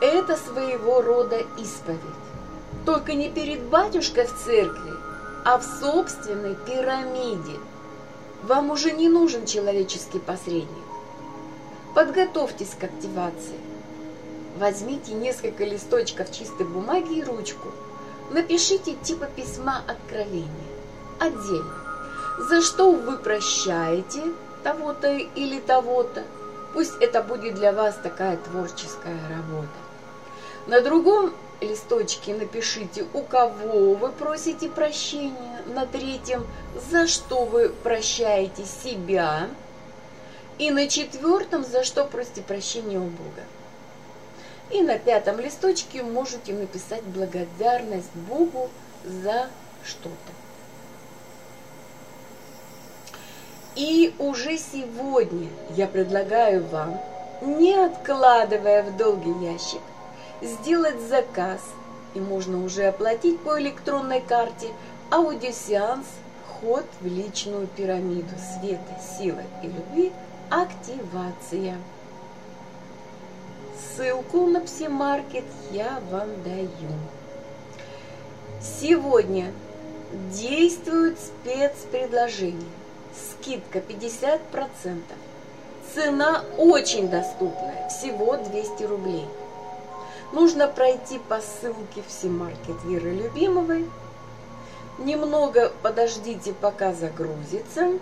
Это 0.00 0.36
своего 0.36 1.02
рода 1.02 1.38
исповедь. 1.58 2.00
Только 2.86 3.12
не 3.12 3.28
перед 3.28 3.62
батюшкой 3.64 4.26
в 4.26 4.34
церкви, 4.34 4.92
а 5.44 5.58
в 5.58 5.64
собственной 5.64 6.54
пирамиде. 6.54 7.58
Вам 8.42 8.70
уже 8.70 8.92
не 8.92 9.10
нужен 9.10 9.44
человеческий 9.44 10.18
посредник. 10.18 10.68
Подготовьтесь 11.94 12.74
к 12.78 12.84
активации. 12.84 13.58
Возьмите 14.58 15.12
несколько 15.12 15.64
листочков 15.64 16.32
чистой 16.32 16.66
бумаги 16.66 17.18
и 17.18 17.24
ручку. 17.24 17.68
Напишите 18.30 18.94
типа 18.94 19.26
письма 19.26 19.82
откровения. 19.86 20.48
Отдельно. 21.18 21.79
За 22.38 22.62
что 22.62 22.92
вы 22.92 23.16
прощаете 23.16 24.22
того-то 24.62 25.12
или 25.16 25.60
того-то. 25.60 26.24
Пусть 26.72 26.94
это 27.00 27.22
будет 27.22 27.54
для 27.54 27.72
вас 27.72 27.96
такая 28.02 28.36
творческая 28.36 29.18
работа. 29.28 29.68
На 30.66 30.80
другом 30.80 31.32
листочке 31.60 32.34
напишите, 32.34 33.06
у 33.12 33.22
кого 33.22 33.94
вы 33.94 34.10
просите 34.12 34.68
прощения. 34.68 35.62
На 35.66 35.86
третьем, 35.86 36.46
за 36.90 37.06
что 37.06 37.44
вы 37.44 37.70
прощаете 37.70 38.64
себя. 38.64 39.48
И 40.58 40.70
на 40.70 40.88
четвертом, 40.88 41.64
за 41.64 41.84
что 41.84 42.04
просите 42.04 42.42
прощения 42.42 42.98
у 42.98 43.06
Бога. 43.06 43.44
И 44.70 44.82
на 44.82 44.98
пятом 44.98 45.40
листочке 45.40 46.02
можете 46.02 46.52
написать 46.52 47.02
благодарность 47.02 48.14
Богу 48.14 48.70
за 49.04 49.48
что-то. 49.84 50.39
И 53.76 54.14
уже 54.18 54.58
сегодня 54.58 55.48
я 55.76 55.86
предлагаю 55.86 56.66
вам, 56.66 57.00
не 57.40 57.74
откладывая 57.74 58.82
в 58.82 58.96
долгий 58.96 59.44
ящик, 59.44 59.80
сделать 60.42 61.00
заказ, 61.08 61.60
и 62.14 62.20
можно 62.20 62.64
уже 62.64 62.86
оплатить 62.86 63.40
по 63.40 63.60
электронной 63.60 64.20
карте 64.20 64.68
аудиосеанс 65.12 66.06
«Вход 66.48 66.84
в 67.00 67.06
личную 67.06 67.68
пирамиду 67.68 68.34
света, 68.58 69.00
силы 69.18 69.44
и 69.62 69.66
любви. 69.66 70.12
Активация». 70.50 71.78
Ссылку 73.96 74.46
на 74.46 74.60
псимаркет 74.60 75.44
я 75.70 76.00
вам 76.10 76.28
даю. 76.42 76.68
Сегодня 78.60 79.52
действует 80.32 81.18
спецпредложение. 81.20 82.79
Скидка 83.20 83.78
50%. 83.78 85.02
Цена 85.94 86.44
очень 86.56 87.08
доступная, 87.08 87.88
всего 87.88 88.36
200 88.36 88.84
рублей. 88.84 89.26
Нужно 90.32 90.68
пройти 90.68 91.18
по 91.18 91.40
ссылке 91.40 92.02
в 92.06 92.12
Симаркет 92.12 92.84
Веры 92.84 93.10
Любимовой. 93.10 93.88
Немного 94.98 95.72
подождите, 95.82 96.52
пока 96.52 96.92
загрузится. 96.92 97.98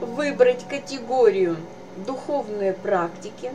Выбрать 0.00 0.66
категорию 0.68 1.56
духовные 2.06 2.72
практики, 2.72 3.52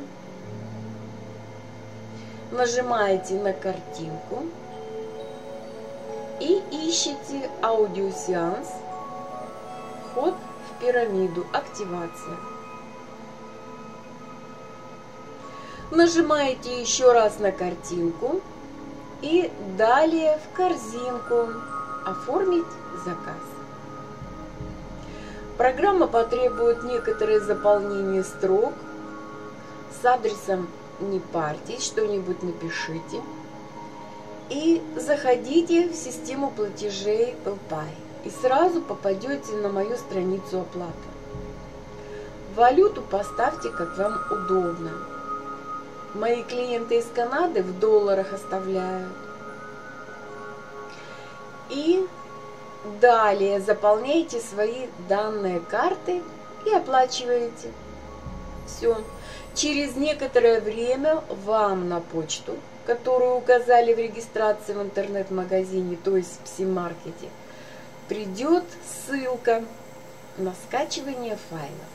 нажимаете 2.52 3.36
на 3.36 3.54
картинку 3.54 4.44
и 6.39 6.62
ищете 6.72 7.50
аудиосеанс 7.62 8.68
«Вход 10.13 10.36
в 10.69 10.80
пирамиду. 10.80 11.43
Активация». 11.52 12.38
Нажимаете 15.89 16.80
еще 16.82 17.12
раз 17.12 17.39
на 17.39 17.52
картинку 17.52 18.41
и 19.21 19.52
далее 19.76 20.39
в 20.39 20.56
корзинку 20.56 21.49
«Оформить 22.06 22.65
заказ». 23.04 23.41
Программа 25.58 26.08
потребует 26.08 26.84
некоторое 26.84 27.39
заполнение 27.39 28.23
строк. 28.23 28.73
С 29.99 30.06
адресом 30.06 30.67
не 30.99 31.19
парьтесь, 31.19 31.86
что-нибудь 31.86 32.43
напишите. 32.43 33.21
И 34.49 34.84
заходите 34.95 35.89
в 35.89 35.95
систему 35.95 36.52
платежей 36.52 37.36
PayPal 37.45 37.88
и 38.24 38.30
сразу 38.30 38.82
попадете 38.82 39.54
на 39.54 39.70
мою 39.70 39.98
страницу 39.98 40.62
оплаты. 40.62 40.94
Валюту 42.56 43.02
поставьте, 43.02 43.70
как 43.70 43.98
вам 43.98 44.20
удобно. 44.32 44.92
Мои 46.14 46.44
клиенты 46.44 47.00
из 47.00 47.06
Канады 47.14 47.64
в 47.64 47.80
долларах 47.80 48.34
оставляют. 48.34 49.12
И 51.70 52.06
Далее 53.00 53.62
заполняете 53.62 54.42
свои 54.42 54.88
данные 55.08 55.62
карты 55.62 56.22
и 56.66 56.74
оплачиваете. 56.74 57.72
Все. 58.68 58.98
Через 59.56 59.96
некоторое 59.96 60.60
время 60.60 61.24
вам 61.46 61.88
на 61.88 62.02
почту 62.02 62.58
которую 62.86 63.36
указали 63.36 63.94
в 63.94 63.98
регистрации 63.98 64.74
в 64.74 64.82
интернет-магазине, 64.82 65.98
то 66.04 66.18
есть 66.18 66.40
в 66.40 66.48
пси-маркете, 66.48 67.30
придет 68.08 68.63
ссылка 68.86 69.63
на 70.38 70.54
скачивание 70.68 71.38
файлов. 71.50 71.94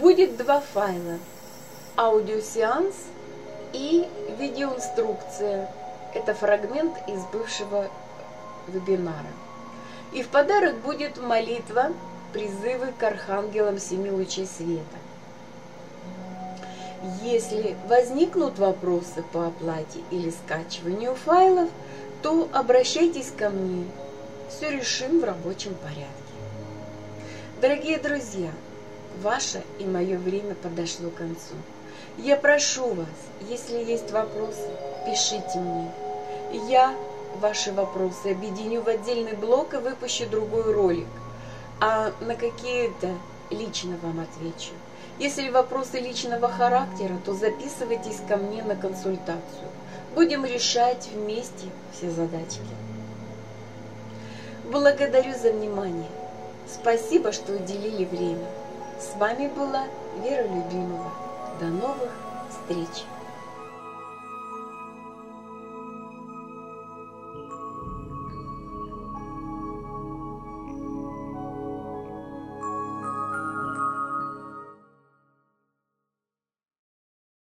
Будет 0.00 0.36
два 0.36 0.60
файла– 0.60 1.18
аудиосеанс 1.96 2.94
и 3.72 4.08
видеоинструкция. 4.38 5.70
Это 6.14 6.34
фрагмент 6.34 6.96
из 7.08 7.24
бывшего 7.26 7.88
вебинара. 8.66 9.32
И 10.12 10.22
в 10.22 10.28
подарок 10.28 10.76
будет 10.78 11.18
молитва, 11.18 11.92
призывы 12.32 12.92
к 12.98 13.02
архангелам 13.02 13.78
семи 13.78 14.10
лучей 14.10 14.46
света. 14.46 14.82
Если 17.22 17.76
возникнут 17.88 18.58
вопросы 18.58 19.22
по 19.32 19.46
оплате 19.46 20.00
или 20.10 20.30
скачиванию 20.30 21.14
файлов, 21.14 21.68
то 22.26 22.48
обращайтесь 22.52 23.30
ко 23.38 23.50
мне. 23.50 23.86
Все 24.48 24.72
решим 24.72 25.20
в 25.20 25.24
рабочем 25.24 25.76
порядке. 25.76 26.08
Дорогие 27.60 27.98
друзья, 27.98 28.50
ваше 29.22 29.62
и 29.78 29.84
мое 29.84 30.18
время 30.18 30.56
подошло 30.56 31.10
к 31.10 31.14
концу. 31.14 31.54
Я 32.18 32.36
прошу 32.36 32.94
вас, 32.94 33.06
если 33.48 33.76
есть 33.76 34.10
вопросы, 34.10 34.68
пишите 35.06 35.60
мне. 35.60 35.92
Я 36.68 36.96
ваши 37.36 37.70
вопросы 37.70 38.32
объединю 38.32 38.82
в 38.82 38.88
отдельный 38.88 39.34
блок 39.34 39.74
и 39.74 39.76
выпущу 39.76 40.28
другой 40.28 40.72
ролик, 40.72 41.06
а 41.80 42.10
на 42.20 42.34
какие-то 42.34 43.14
лично 43.50 43.98
вам 44.02 44.18
отвечу. 44.18 44.72
Если 45.20 45.48
вопросы 45.48 46.00
личного 46.00 46.48
характера, 46.48 47.20
то 47.24 47.34
записывайтесь 47.34 48.20
ко 48.28 48.36
мне 48.36 48.64
на 48.64 48.74
консультацию. 48.74 49.68
Будем 50.16 50.46
решать 50.46 51.10
вместе 51.12 51.68
все 51.92 52.10
задачки. 52.10 52.62
Благодарю 54.64 55.34
за 55.34 55.52
внимание. 55.52 56.08
Спасибо, 56.66 57.32
что 57.32 57.52
уделили 57.52 58.06
время. 58.06 58.46
С 58.98 59.14
вами 59.18 59.48
была 59.48 59.84
Вера 60.24 60.44
Любимова. 60.44 61.12
До 61.60 61.66
новых 61.66 62.10
встреч! 62.48 63.04